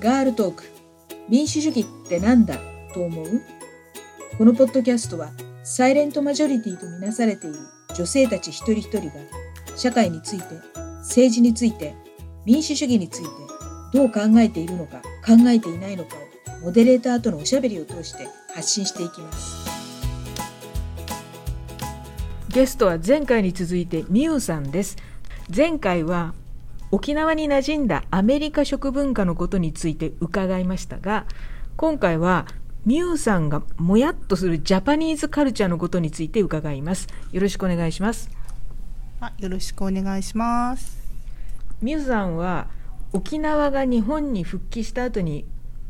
[0.00, 0.62] ガールトーク。
[1.28, 2.56] 民主主義ってなんだ？
[2.94, 3.42] と思う？
[4.38, 5.32] このポッドキャストは
[5.64, 7.58] サイレントマジョリティとみなされている
[7.96, 9.14] 女性たち一人一人が
[9.76, 10.44] 社会について
[10.98, 11.96] 政治について
[12.44, 13.28] 民主主義について
[13.92, 16.14] どう考えているのか考えていないのか
[16.60, 19.68] をモデレーターとのおしゃべりを通して発信していきます。
[22.50, 24.96] ゲストは前回に続いてミュウさんです。
[25.54, 26.34] 前回は
[26.90, 31.26] 沖縄に馴染んだアメリカ食文化のことについて伺いましたが
[31.76, 32.46] 今回は
[32.86, 37.06] ミュウさんがもやっとするジャパニーズカルチャーのことについて伺います。
[37.32, 38.30] よろしくお願いします。
[39.20, 40.98] あよろしくお願いします。
[41.82, 42.68] ミュウさんは
[43.12, 45.44] 沖縄が日本に復帰した後に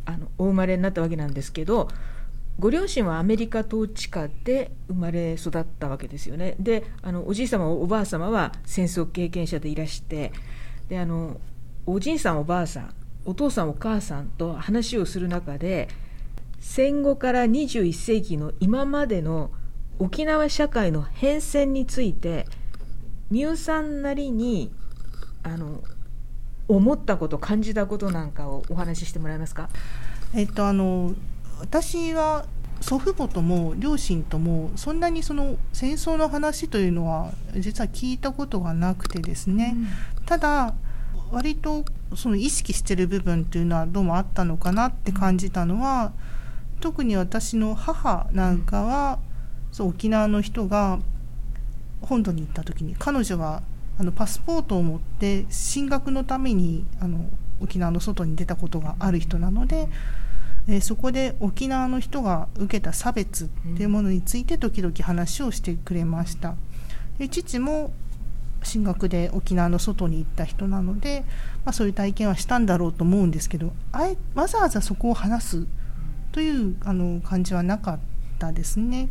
[0.07, 1.89] あのお生まれになったわけなんですけど
[2.59, 6.57] ご両親はアメリカ統治下で生まれ育ったわけですよね。
[6.59, 10.33] であのおじい様おばあ様は戦争経験者でいらして
[10.89, 11.41] であの
[11.87, 15.89] おじいさんおばあさんお父さんお母さんと話をする中で
[16.59, 19.51] 戦後から21世紀の今までの
[19.99, 22.47] 沖縄社会の変遷について
[23.31, 24.73] 美羽さんなりに
[25.43, 25.83] あの
[26.69, 29.69] 思ったこと感じたことなんかをお話ししてもらえますか？
[30.35, 31.15] えっとあの
[31.61, 32.47] 私は
[32.81, 39.75] 祖父母とも両親ともそんなにその戦争の話というのは実は聞いたことがなくてですね、
[40.19, 40.75] うん、ただ
[41.31, 41.85] 割と
[42.15, 46.13] その意識してる部分というのはどうもあったのかなって感じたのは
[46.81, 49.19] 特に私の母なんかは、
[49.73, 51.01] そう沖縄の人が
[52.03, 53.63] 本土に行った時に彼女は
[53.99, 57.29] あのパスポートを持って進学のためにあの
[57.61, 59.89] 沖縄の外に出たことがある人なので。
[60.69, 66.57] えそこで沖縄の人が受けた差別っていうものについて時々話をしてくれました
[67.19, 67.93] で父も
[68.63, 71.25] 進学で沖縄の外に行った人なので、
[71.65, 75.67] まあ、そういう体験はしたんだろうと思うんですけどあえわざわざそこを話す
[76.33, 77.99] というあの感じはなかっ
[78.39, 79.09] たですね。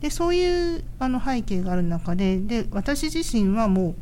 [0.00, 3.94] でそういうあの背景がある中でで私自身はも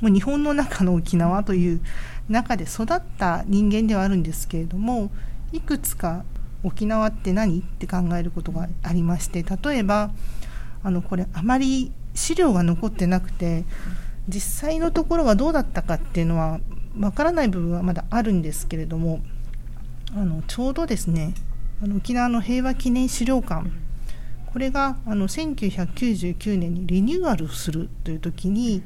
[0.00, 1.80] うもう日本の中の沖縄という
[2.28, 5.10] 中で育った人間ではあるんですけれども
[5.52, 6.24] いくつか
[6.62, 10.10] 沖縄って何って考えることがありまして例えば
[10.82, 13.64] あのこれあまり資料が残ってなくて
[14.28, 16.60] 実際のところはどうだったかっていうのは
[16.98, 19.20] わからない部分はまだあるんですけれども
[20.14, 21.34] あのちょうどですね
[21.82, 23.70] あの沖縄の平和記念資料館
[24.52, 28.82] これがあの1999年にリニューアルするという時に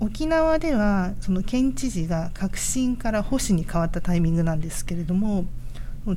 [0.00, 5.44] 沖縄ではその県知事が革新から保守に変わったタイミングなんですけれども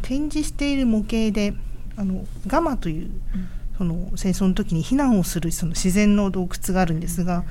[0.02, 1.54] 展示している模型で
[1.96, 3.12] あのガマという、
[3.78, 7.44] その戦争の時に避難をするその自然の洞窟があるんですが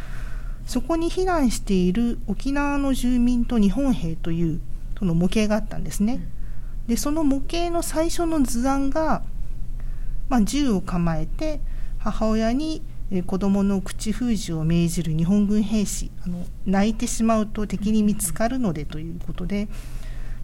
[0.66, 4.60] そこに避難している沖縄の住民と日本兵という
[4.98, 6.20] その模型があったんですね。
[6.88, 9.22] でその模型の最初の図案が、
[10.28, 11.60] まあ、銃を構えて
[11.98, 12.82] 母親に
[13.26, 19.68] 子供の口封じを命じる日本軍兵士あの泣いてしまうと敵に見つかるのでということで、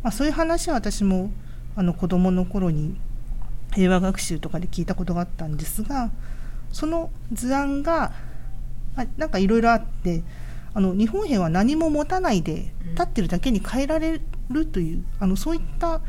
[0.03, 1.31] まあ、そういう話は私も
[1.77, 2.97] あの子どもの頃に
[3.75, 6.11] 平和学習とかで聞いたことがあったんですが
[6.71, 8.13] その図案が、
[8.97, 10.23] まあ、なんかいろいろあって
[10.75, 16.01] あの日本兵は何も持たないで立ってるだけに変えられるという、あのそういった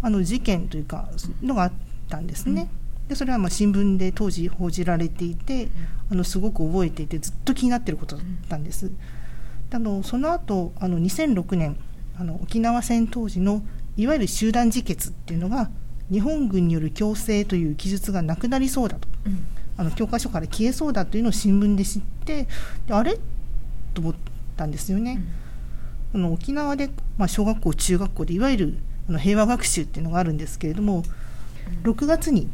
[0.00, 1.08] あの事件というか
[1.42, 1.72] のがあっ
[2.08, 2.68] たんですね。
[3.08, 5.68] でそれはまあ新聞で当時報じられていて
[6.10, 8.90] あのすごく覚えていてずっと気になっていることだったんです。
[9.72, 11.76] あのその後あの2006年
[12.18, 13.62] あの沖縄戦当時の
[13.96, 15.70] いわゆる集団自決っていうのが
[16.10, 19.46] 日本軍による強制という記述がなくなりそうだと、うん、
[19.76, 22.46] あの教科書から消えそうだというのを新聞で知って
[22.86, 23.18] であれ？
[23.94, 24.14] と思っ
[24.56, 25.20] たんですよね。
[26.14, 31.02] うん、あの沖縄で、まあ、小学校中学校でいわゆるあの平和学習っていうのがあるんですけれども
[31.82, 32.48] 6月に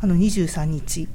[0.00, 1.08] あの23日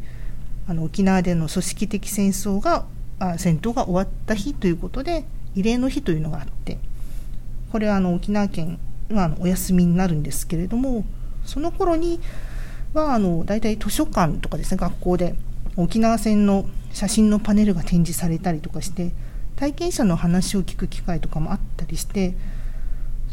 [0.67, 2.85] あの沖縄での組織的戦争が
[3.19, 5.25] あ戦闘が終わった日ということで
[5.55, 6.79] 慰霊の日というのがあって
[7.71, 11.03] これはあの沖縄県まあ、お休みになるんですけれども
[11.45, 12.19] その頃に
[12.93, 15.35] はあの大体図書館とかですね学校で
[15.77, 19.11] 沖縄戦の写真のパネルが展示されたりとかして
[19.55, 22.35] 体験者の話を聞く機会とかもあったりして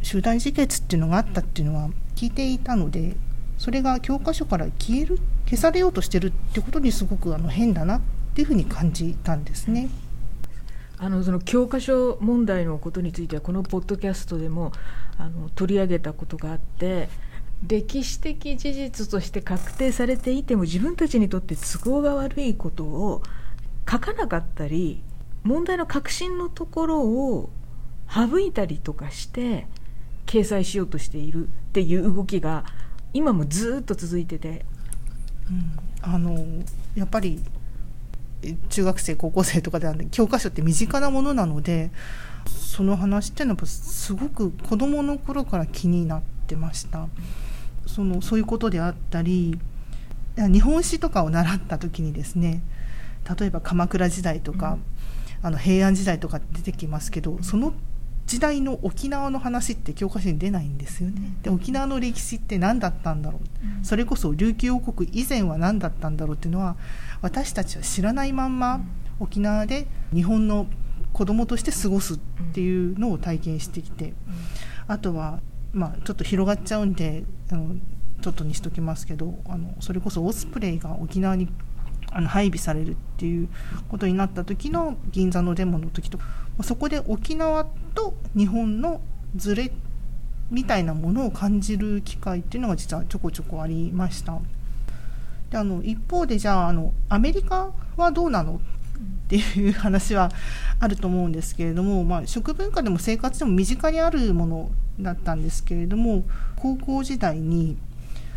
[0.03, 3.17] 集団自決っていうのがあったっていうのは聞いていたので
[3.59, 8.01] それが教科書から消える消されようとしてるってことにすごくあの変だなっ
[8.35, 9.89] ていうふうに感じたんですね。
[10.99, 14.73] あのその教科書問題のことについてはこのポッドキャストでも
[15.19, 17.09] あの取り上げたことがあって
[17.67, 23.23] 歴史的事実として確定されていても自分たちにとって都合が悪いことを
[23.91, 25.03] 書かなかったり
[25.43, 27.51] 問題の核心のところを
[28.09, 29.67] 省いたりとかして
[30.27, 32.65] 掲載しようとしているっていう動きが
[33.13, 34.65] 今もずっと続いてて、
[35.49, 36.45] うん、あの
[36.95, 37.41] やっぱり
[38.69, 41.91] 中学生高校生とかで教科書って身近なものなので
[42.47, 47.09] その話っていうのはすごく子どもの頃から気になってました。
[47.87, 49.59] そのそういうことであったり
[50.37, 52.63] 日本史とかを習った時にですね
[53.39, 54.79] 例えば鎌倉時代とか、
[55.41, 57.73] うん、あの平安時代とか出てきますけどその
[58.27, 61.37] 時代の沖縄の話って教科書に出ないんですよね。
[61.43, 66.77] で沖縄の歴史って何だったんだろう、それこそ琉球王国以前は何だったんだろうっていうのは
[67.23, 68.81] 私たちは知らないまんま
[69.21, 70.67] 沖縄で日本の
[71.13, 72.19] 子供として過ごすっ
[72.53, 74.13] ていうのを体験してきて
[74.89, 75.41] あとは
[75.73, 77.77] まあちょっと広がっちゃうんであの
[78.21, 81.49] ちょっとにしときますけどあのそれこそオスプレイが沖縄に
[82.17, 83.49] あの配備されるっていう
[83.91, 86.19] ことになった時の銀座のデモの時と
[86.63, 89.03] そこで沖縄と日本の
[89.35, 89.71] ズレ
[90.51, 94.39] みたいなものを感じる機会っていうのが実はちょこちょこありました。
[95.51, 100.31] であの一方でじゃああのアメリカはどうなのっていう話は
[100.81, 106.25] あると思うんですけれども、まあ、食文化でも生活でも身近にあるものだったんですけれども
[106.57, 107.77] 高校時代に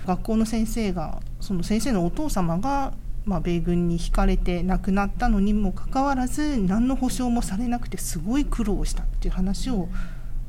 [0.06, 2.94] 学校の先生がその先生のお父様が
[3.30, 9.88] まあ、米軍に引かれて亡くなったのにもかかわらず何の保証もされなくてすごい苦労したっていう話を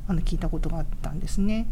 [0.07, 1.67] あの聞いたことがあったんですね。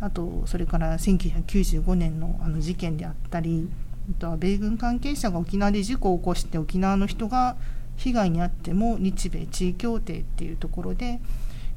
[0.00, 3.68] あとそれから1995年のあの事件であったり
[4.10, 7.56] あとは米軍関係者が沖縄で事故を起こして沖縄の人が
[7.96, 11.20] 被害に遭っても日米地位協定っていうところで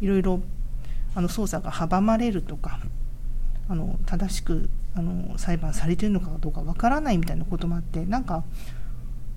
[0.01, 0.41] いろいろ
[1.13, 2.79] あの捜査が阻まれるとか
[3.69, 8.43] あの正しくあの裁判されてるのかどうかわからないみたいなこともあってなんか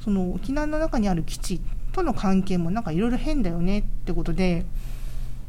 [0.01, 1.61] その沖縄の中にある基地
[1.93, 4.67] との関係もなんかいろいろ変だよねってことで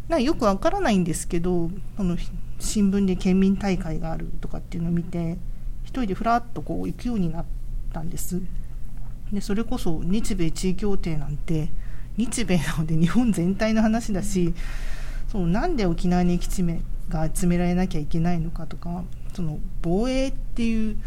[0.07, 2.18] なよくわからないんですけどあの
[2.59, 5.38] 新聞で県民大会があるとかっていうのを見て
[5.83, 7.45] 一人でふらっとこう行くようになっ
[7.94, 8.42] たんです。
[9.31, 11.69] でそれこそ日米地位協定なんて
[12.15, 14.54] 日米なので日本全体の話だし
[15.27, 16.63] そのなんで沖縄に基地
[17.09, 20.97] が集められなきゃいけないのかとかその防衛っていう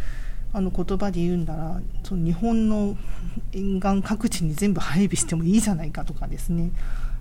[0.52, 2.96] あの言葉で言うんだらその日本の
[3.52, 6.72] 沿岸各地に全部配備してもいいじゃないかとかですね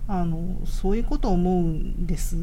[0.08, 2.36] あのそういうことを思うんです。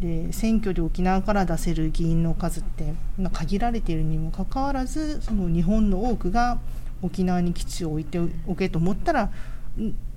[0.00, 2.94] で選挙で沖縄から出せる議員の数って
[3.32, 6.58] 限られているにもかかわらずその日本の多くが
[7.02, 9.30] 沖縄に基地を置いておけと思ったら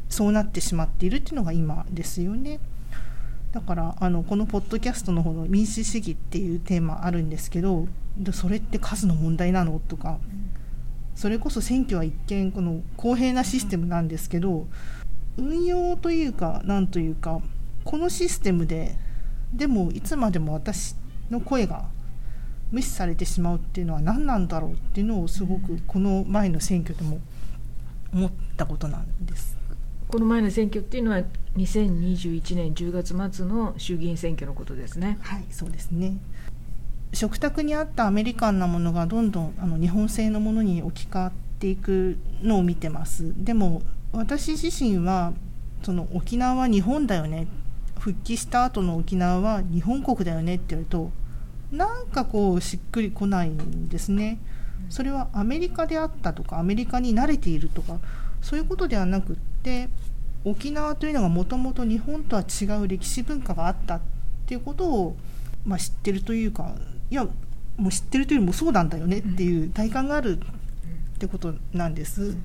[0.08, 2.60] そうなってしまっているっていうのが今ですよね。
[3.54, 7.88] だからあのこのポッドキャストの方の民主主義っていうテーマあるんですけど
[8.32, 9.80] それって数の問題なの？
[9.80, 10.20] とか
[11.16, 14.68] それこそ選挙は一見この公平なシステムなんですけど
[15.38, 17.42] 運用というかなんというか
[17.84, 18.96] このシステムで
[19.54, 20.96] でもいつまでも私
[21.30, 21.86] の声が
[22.72, 27.20] 無視されてしまうっていうのは何なんだろうっていうのをすごくこの前の選挙でも
[28.12, 29.53] 思ったことなんです。
[30.14, 31.24] この前の選挙っていうのは
[31.58, 35.18] 2021年10月末の衆議院選挙のことですね。
[35.24, 36.18] はいそうですね
[37.14, 43.82] 食卓にあったアメリカンなものがどんどんあの日本製のものに置き換わっていくのを見てますでも
[44.12, 45.34] 私自身は
[45.82, 47.48] その沖縄は日本だよね
[48.00, 51.12] 復帰した後の沖縄は日本国だよねって言われると
[51.76, 54.38] なんかこうしっくりこないんですね。
[54.90, 57.98] それはアメリカであったとかアメリカに慣れているとか
[58.44, 59.90] そういうことではなくって
[60.46, 64.02] 沖縄というのがもともと日本とは違う歴史文化があったっ
[64.46, 65.16] ていうことを、
[65.66, 66.76] まあ、知ってるというか
[67.10, 67.26] いや
[67.78, 72.36] もう知ってるというよりもそうなんだよねっていう体感があるってことなんです。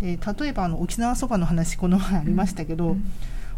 [0.00, 2.96] で例えばあの沖縄そばの話この前ありましたけど、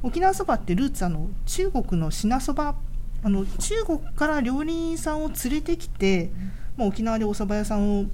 [0.03, 2.75] 沖縄そばってルーツあの中国の品そば
[3.23, 6.31] あの中国から料理人さんを連れてきて、
[6.77, 8.07] まあ、沖縄でお蕎麦屋さんを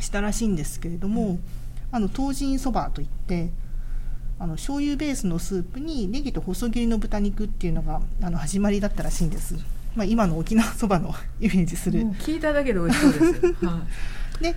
[0.00, 1.38] したらしいんですけれども、
[1.94, 3.50] あの東神そばといって
[4.40, 9.54] あの醤油ベースのスープにネギと細切りの豚肉っていうのがあの始まりだったらしいんです、
[9.94, 12.00] まあ、今の沖縄そばの イメージする。
[12.18, 13.82] 聞いただけで美味しそうです、は
[14.40, 14.56] い、で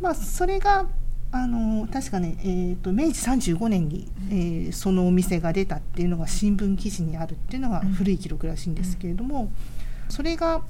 [0.00, 0.86] まあそれが
[1.32, 9.52] あの確かね、えーと、明治35年に、えー、そのお店が出たっていうのが新聞記事にあるっていうのが古い記録らしいんですけれども、
[10.08, 10.62] それが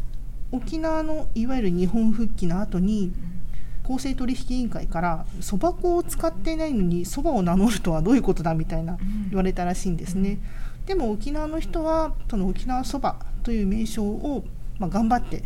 [0.50, 3.12] 沖縄のいわゆる日本復帰の後に
[3.84, 8.98] 公正取引委員会からそば粉を使っていないのにそばを名乗るとはどういうことだみたいな
[9.28, 10.38] 言われたらしいんですね。
[10.86, 14.44] でも沖縄の人はその沖縄そばという名称を、
[14.78, 15.44] まあ、頑張って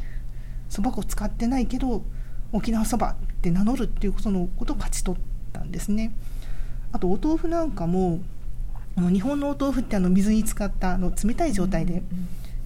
[0.68, 2.04] そば粉を使ってないけど
[2.52, 6.12] 沖縄そばって名乗るっていうそのことを勝ち取ったんですね。
[6.92, 8.21] あとお豆腐なんかも
[8.97, 12.02] 日本のお豆腐ってあの水に浸かったあの冷たい状態で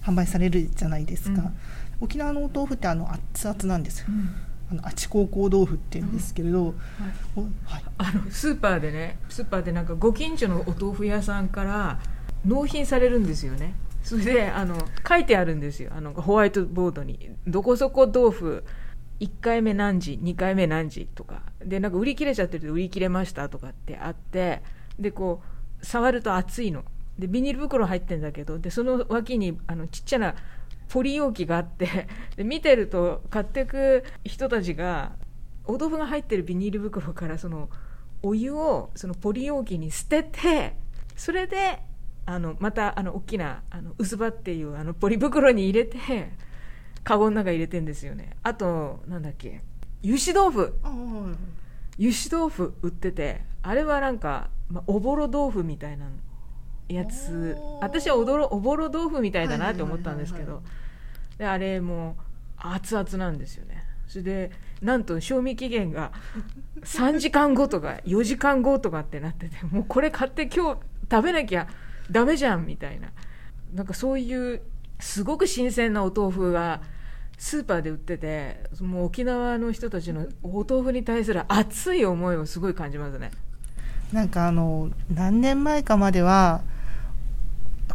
[0.03, 1.53] 販売されるじゃないですか、うん。
[2.01, 3.99] 沖縄のお豆腐ってあの熱々なんです。
[3.99, 4.52] ようん
[4.83, 6.73] あちこうこう豆腐っていうんですけれど、
[7.65, 7.83] はい。
[7.97, 11.99] あのスーパーでねスーパーでなんかご近所のお豆腐屋さんから
[12.45, 13.75] 納品されるんですよね。
[14.03, 14.77] それであの
[15.07, 15.91] 書いてあるんですよ。
[15.95, 18.63] あのホワイトボードに「どこそこ豆腐
[19.19, 21.41] 1回目何時2回目何時」とか。
[21.63, 24.61] でなんか売り切れちゃってると売り切れましたとかってあって
[24.99, 25.41] でこ
[25.81, 26.83] う触ると熱いの。
[27.17, 30.33] でビニール袋入ってるんだけどでその脇にあのちっちゃな
[30.89, 35.13] ポリ容器があってで見てると買ってく人たちが
[35.65, 37.69] お豆腐が入ってるビニール袋からその
[38.21, 40.75] お湯をそのポリ容器に捨てて
[41.15, 41.79] それで
[42.25, 46.31] あのまたあの大きなあの薄葉っていうあのポリ袋に入れて
[47.03, 48.37] カゴの中入れてんですよね。
[48.43, 49.61] あとなんだっけ
[50.03, 50.73] 油脂豆腐。
[51.99, 56.07] 油脂豆腐売っててあれはなんか、まあ、おぼろ豆腐みたいな
[56.89, 57.57] やつ。
[57.81, 60.61] 私はおどろおぼろ豆腐みたいだなって思ったんですけど。
[61.37, 62.15] であれも
[62.57, 63.83] 熱々なんですよね。
[64.07, 66.11] それでなんと賞味期限が
[66.81, 71.67] 3時間後とか4時間後とかってなっててもうこれ買って今日食べなきゃ
[72.11, 73.09] ダメじゃんみたいな。
[73.73, 74.61] なんかそういう
[74.99, 76.81] すごく新鮮なお豆腐が
[77.37, 83.31] スーパーで売っててもう沖縄の人たちのお豆腐に対する熱い思いをすごい感じますね。
[84.11, 86.61] なんかあの何年前かまでは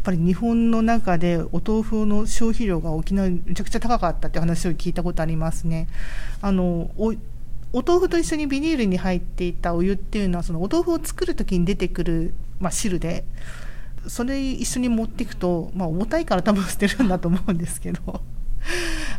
[0.08, 5.86] ぱり日本の中でお豆腐の消費量が沖縄めちゃくちゃ高かったって話を聞いたことありますね。
[6.40, 7.14] あのお
[7.86, 13.24] 豆腐と一緒にビニールに入っていたお湯っていうのはそのお豆腐を作る時に出てくる、まあ、汁で
[14.06, 18.22] それ一緒に持っていくと、まあ、重たいから多分捨てるんだと思うんですけど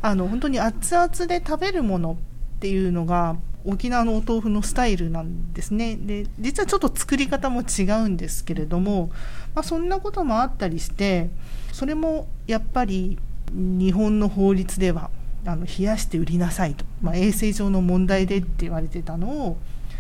[0.02, 2.18] あの本当に熱々で食べるもの
[2.58, 5.98] っていうのが沖縄のお豆腐のスタイルなんですね。
[5.98, 9.12] で実はちょっと作り方も違うんですけれども、
[9.54, 11.30] まあ、そんなこともあったりして
[11.72, 13.18] それもやっぱり
[13.52, 15.10] 日本の法律では
[15.46, 19.58] あの冷やして売りなさいと、まあ、衛生上の問題でって言われてたのを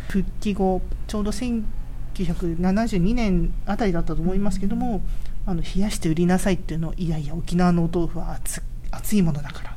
[0.09, 5.01] 復帰後ちょうど1972年あたりだったと思いますけども
[5.45, 8.61] あの冷やして売りなさいっていうのをいやいや沖縄のお豆腐は熱
[8.91, 9.69] 熱いものだから。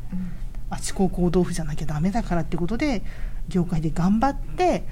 [0.73, 3.03] あちこうこう豆腐じゃなきゃダメだからってことで
[3.49, 4.85] 業界で頑張って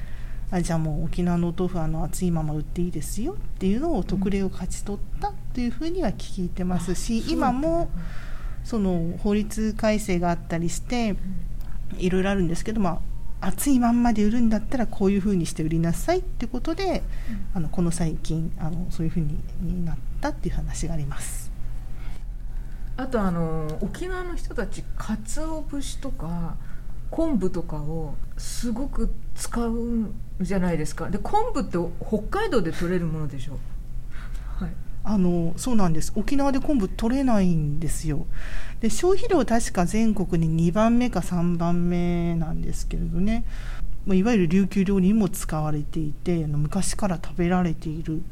[0.51, 7.89] あじゃあもう沖縄のお豆腐はあの熱いまま売っていいですよっていうのを特例を勝ち取ったというふうには聞いてますし、今も
[8.65, 11.17] その法律改正があったりして
[11.99, 13.01] いろいろあるんですけど、ま
[13.41, 17.03] あ、熱いまんまで売るんだったらこういうふうにして売りなさいってことで、
[17.55, 21.51] あのこの最近あのそういうふうにになったっていう話があります。
[22.97, 26.57] あとあの沖縄の人たち鰹節とか
[27.11, 31.11] 昆布とかをすごく使うんじゃないですか。
[31.11, 33.59] で昆布って北海道で取れるものでしょ？
[34.59, 34.71] はい。
[35.03, 36.13] あのそうなんです。
[36.15, 38.27] 沖縄で昆布取れないんですよ。
[38.81, 43.45] で消費量確か全国に2番目か3番目なんですけれどね。
[44.07, 48.23] まあいわゆる琉球料理にも使われていてあの昔から食べられている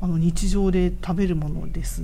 [0.00, 2.02] あの日常で食べるものです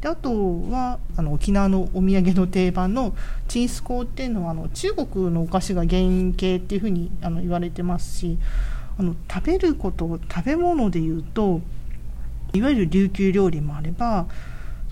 [0.00, 0.30] であと
[0.70, 3.14] はあの沖縄のお土産の定番の
[3.48, 8.38] チンスコーっていうのはあの中国のお菓子が原型っていうふうにあの言われてますし
[8.98, 11.60] あの食べること食べ物でいうと
[12.54, 14.26] いわゆる琉球料理もあれば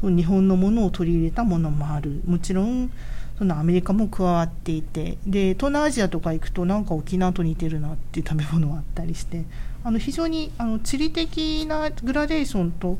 [0.00, 2.22] その日本のものを取り入れたものもある。
[2.26, 2.90] もちろん
[3.38, 9.44] そのアメリカも加わっていてで東南アジアとか行くとなんか沖縄と似てるなっていう食べ物があったりして
[9.84, 12.98] あの非常にあの地理的なグラデーションと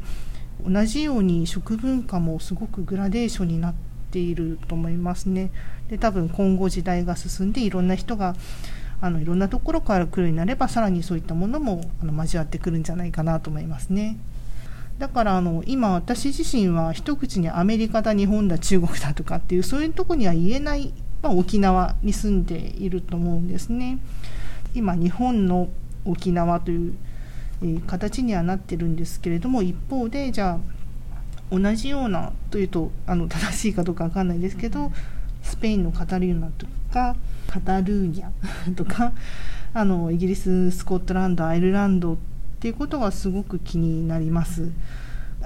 [0.67, 3.75] 同じように食文化もすごくグラデーションになっ
[4.11, 5.51] ていると思いますね。
[5.89, 8.35] で多分今後時代が進んでいろんな人が
[9.01, 14.19] あのいろんなところから来るようになればさらにそういったものもあの交わってくるんじゃないかなと思いますね。
[14.99, 23.99] だからあの今私自身は一口にアメリカだ日本だ中国だとかっていうそういうとこには言えない、まあ、沖縄に住んでいると思うんですね。
[24.75, 25.69] 今日本の
[26.05, 26.95] 沖縄という、
[27.87, 30.61] 形にはなってるんですけれども一方でじゃ
[31.51, 34.93] あ同じようなというとあの正しいかどうかわかんないですけど
[35.43, 38.31] スペインのカタルーナとかカタルーニャ
[38.77, 39.13] とか
[39.75, 42.17] あのイギリススコットランドアイルランドっ
[42.61, 44.71] ていうことがすごく気になります。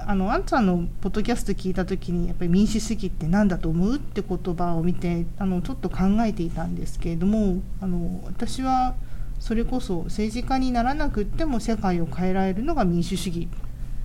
[0.05, 8.95] あのアンさんのポッドキャスト聞いた時にやっぱり民主主義って何だと思うって言葉を見てあのちょっと考えていたんですけれどもあの私は
[9.43, 13.49] それこそ政治家にならなくっても世界を変えられるのが民主主義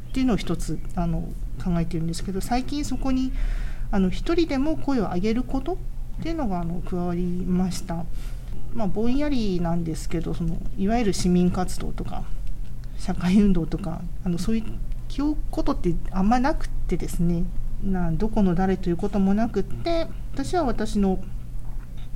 [0.08, 1.28] っていうのを一つあの
[1.62, 3.30] 考えてるんですけど最近そこに
[3.92, 5.76] あの一人でも声を上げることっ
[6.24, 8.04] ていうのがあの加わりました。
[8.74, 12.24] まあ、ぼんやりなんですけどそのいわゆる市民活動とか
[12.98, 17.44] 社会運動とかあのそういうことってあんまなくてですね
[17.80, 21.22] などこの誰ということもなくって私は私の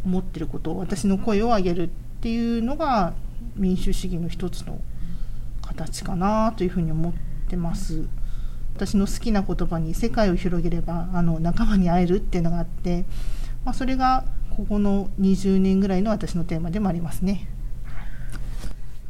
[0.05, 1.91] 思ってること私の声を上げる
[2.23, 3.15] っていうのが
[3.57, 4.81] 民主主義の一つの
[5.61, 7.13] 形かなというふうに思っ
[7.49, 8.05] てます。
[8.77, 13.07] 私の好きな言葉に「世界を広げればあの仲間に会える」っていうのがあって、
[13.65, 14.25] まあ、それが
[14.57, 17.49] ここの20年ぐらいの私のテーマでもありますね。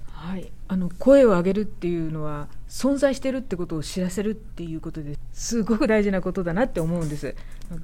[0.06, 7.34] はい、あの声を上げるっていうのは存在してるってことを知らせるっていうことですごく大事なことだなって思うんです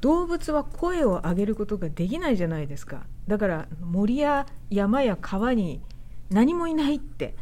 [0.00, 5.80] 動物は声を上げることができないじゃないですかだから森や山や川に
[6.30, 7.34] 何もいないって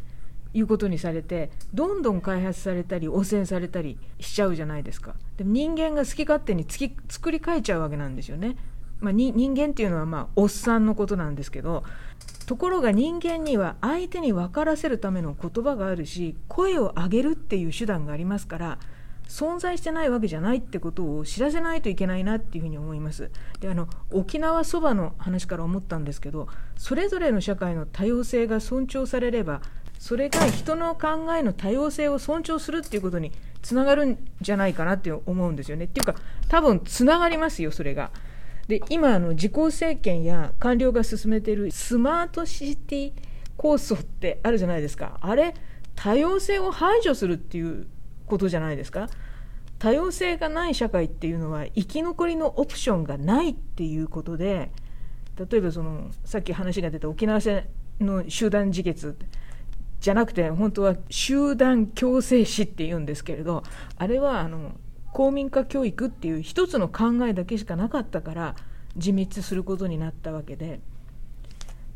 [0.52, 5.14] いうことにされてどんどん開発されたり汚染されたりしちゃうじゃないですか。
[5.36, 8.56] でも人間が好き勝手につき作り変えちゃうわけなんですよね、
[9.00, 11.84] まあ、人間っていうのはまあおっさんのことなんですけど
[12.46, 18.78] ところが人間には相手に分からせるための言葉があるし声を上げるっていう手段がありますから
[19.26, 23.30] 存在してないわけじゃないってことを知らせないといけないなっていうふうに思います。
[23.60, 29.60] であの沖縄そばの話から思ったんですけどそれぞれの社会の多様性が尊重されれば
[29.98, 35.86] それが人の考えの多様性を尊重するっていうことにつながるんじゃないかなって思うんですよね。
[35.86, 36.14] っていうか
[36.48, 38.10] 多分つながりますよそれが。
[38.68, 43.12] で今あの自公政権や官僚が進めているスマートシティ
[43.56, 45.18] 構想ってあるじゃないですか。
[45.20, 45.54] あれ
[45.94, 47.86] 多様性を排除するっていう
[48.26, 49.08] ことじゃないですか。
[49.78, 54.70] 多様性がない社会っていうのは生き残りのオプションがないっていうことで
[55.50, 57.68] 例えばそのさっき話が出た沖縄戦
[58.00, 59.18] の集団自決
[60.00, 63.64] じゃなくて本当は集団強制死っていうんですけれど
[63.96, 64.72] あれはあの
[65.12, 68.54] 公民化教育っていう一つの考えだけしかなかったから
[68.96, 70.80] 自滅することになったわけで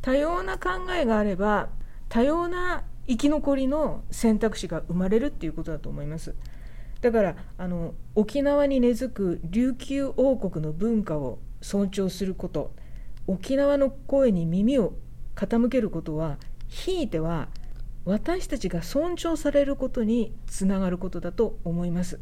[0.03, 1.69] 多様な考えがあれば
[2.09, 6.35] 多様な生き残りの選択肢が生まれるっていうことだと思います
[7.00, 12.75] だからあの沖縄に根付く琉球王国の文化を尊重すること
[13.27, 14.94] 沖縄の声に耳を
[15.35, 16.37] 傾けることは
[16.68, 17.48] ひいては
[18.05, 22.18] 私たちが尊重されることにつながることだと思います。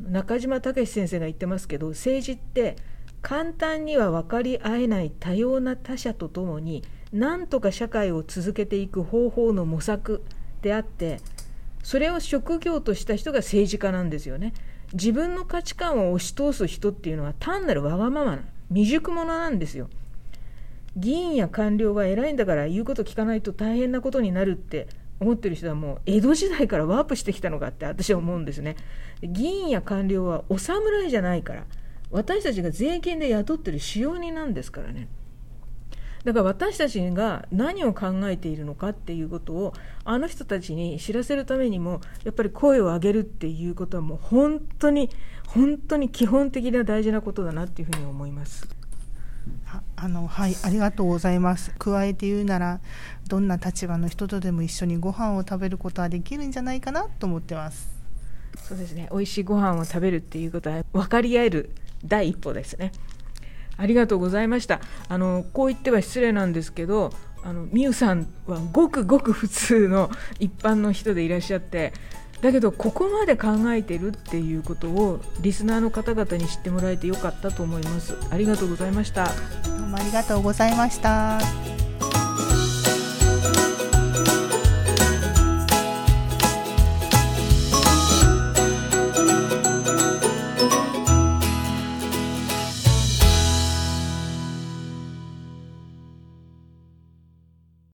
[0.00, 2.76] 中島武先生が言ってますけど政治って
[3.22, 10.22] 簡単には分かり合えない多様な他者とともに何とか社会を続けていく方法の模索
[10.62, 11.20] であって
[11.82, 14.52] それを職業とした人が政治家なんですよね。
[14.92, 19.88] 自分の価値観を押し通す人っていうのは単なるわがままな未熟者なんですよ。
[20.96, 24.88] 議員や官僚は偉いんだから言うこと聞かないと大変なことになるって
[25.20, 28.76] 思ってる人はもう江戸時代からワープしてきたのかって私は思うんですね。
[29.22, 31.64] 議員や官僚はお侍じゃないから
[32.10, 35.08] 私たちが税金で雇ってる使用人なんですからね。
[36.24, 39.72] だから私たちが何を考えているのかっていうことを
[40.04, 45.10] あの人たちに知らせるためにもやっぱり声を上げるっていうことはもう本当に
[45.46, 48.68] 本当に基本的な大事なことだなっていうふうに思います。
[49.96, 51.72] あのはいありがとうございます。
[51.78, 52.80] 加えて言うなら
[53.28, 57.88] どんな立場の人とでも一緒にご飯を食べることはできるんじゃないかなと思ってます。
[58.56, 59.08] そうですね。
[59.10, 61.70] 美味しいご飯を食べるっていうことは分かり合える
[62.04, 62.92] 第一歩ですね
[63.80, 64.80] ありがとうございました。
[65.08, 67.12] あのこう言っては失礼なんですけど
[67.42, 71.92] あのみゆさんはごくごく普通の一般の人でいらっしゃって
[72.42, 78.16] だけどここまで考えてるっていうことをリスナーの方々に知ってもらえてよかったと思います。
[78.30, 79.26] ありがとうございました。
[79.64, 81.69] どうもありがとうございました。